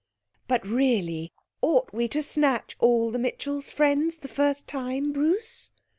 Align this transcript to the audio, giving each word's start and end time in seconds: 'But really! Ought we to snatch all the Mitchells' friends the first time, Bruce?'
'But 0.47 0.65
really! 0.65 1.31
Ought 1.61 1.93
we 1.93 2.07
to 2.07 2.23
snatch 2.23 2.75
all 2.79 3.11
the 3.11 3.19
Mitchells' 3.19 3.69
friends 3.69 4.17
the 4.17 4.27
first 4.27 4.65
time, 4.65 5.11
Bruce?' 5.11 5.69